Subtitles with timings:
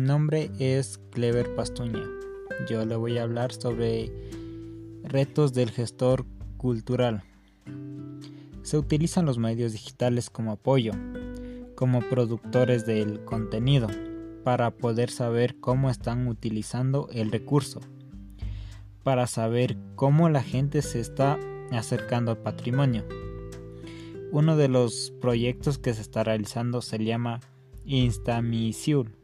[0.00, 2.02] nombre es Clever Pastuña.
[2.68, 4.12] Yo le voy a hablar sobre
[5.04, 6.24] retos del gestor
[6.56, 7.22] cultural.
[8.62, 10.92] Se utilizan los medios digitales como apoyo,
[11.74, 13.88] como productores del contenido,
[14.44, 17.80] para poder saber cómo están utilizando el recurso,
[19.02, 21.38] para saber cómo la gente se está
[21.72, 23.04] acercando al patrimonio.
[24.30, 27.40] Uno de los proyectos que se está realizando se llama
[27.84, 29.21] Instamisiul.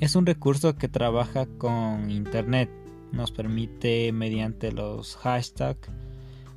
[0.00, 2.70] Es un recurso que trabaja con Internet.
[3.12, 5.88] Nos permite mediante los hashtags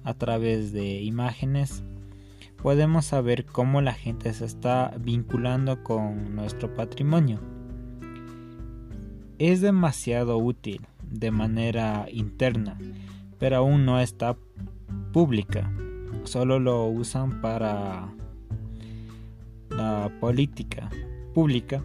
[0.04, 1.84] a través de imágenes
[2.62, 7.40] podemos saber cómo la gente se está vinculando con nuestro patrimonio.
[9.38, 12.78] Es demasiado útil de manera interna,
[13.38, 14.36] pero aún no está
[15.14, 15.72] pública.
[16.24, 18.10] Solo lo usan para
[19.70, 20.90] la política
[21.34, 21.82] pública.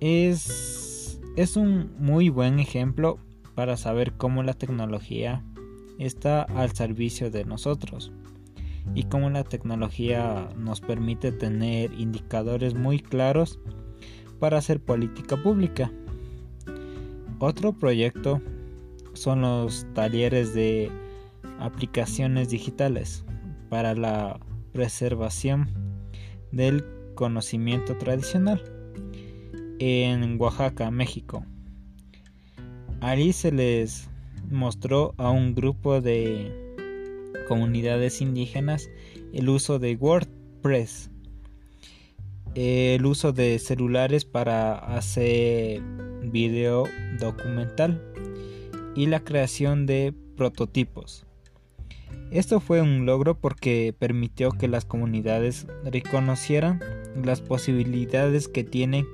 [0.00, 3.18] Es, es un muy buen ejemplo
[3.54, 5.42] para saber cómo la tecnología
[5.98, 8.12] está al servicio de nosotros
[8.94, 13.58] y cómo la tecnología nos permite tener indicadores muy claros
[14.38, 15.90] para hacer política pública.
[17.38, 18.42] Otro proyecto
[19.14, 20.90] son los talleres de
[21.58, 23.24] aplicaciones digitales
[23.70, 24.38] para la
[24.72, 25.70] preservación
[26.52, 28.75] del conocimiento tradicional
[29.78, 31.44] en Oaxaca, México.
[33.00, 34.08] Allí se les
[34.50, 36.74] mostró a un grupo de
[37.48, 38.88] comunidades indígenas
[39.32, 41.10] el uso de WordPress,
[42.54, 45.82] el uso de celulares para hacer
[46.22, 46.84] video
[47.20, 48.02] documental
[48.94, 51.26] y la creación de prototipos.
[52.30, 56.80] Esto fue un logro porque permitió que las comunidades reconocieran
[57.22, 59.06] las posibilidades que tienen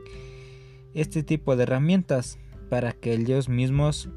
[0.95, 2.39] este tipo de herramientas
[2.69, 4.09] para que ellos mismos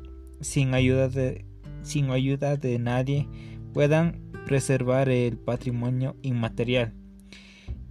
[0.42, 1.46] sin ayuda de,
[1.82, 3.28] sin ayuda de nadie
[3.74, 6.94] puedan preservar el patrimonio inmaterial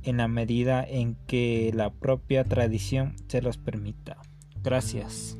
[0.02, 4.18] en la medida en que la propia tradición se los permita.
[4.62, 5.38] Gracias.